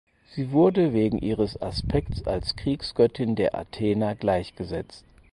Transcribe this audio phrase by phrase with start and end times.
[0.31, 5.05] Sie wurde wegen ihres Aspekts als Kriegsgöttin der Athena gleichgesetzt.